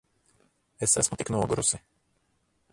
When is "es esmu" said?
0.87-1.19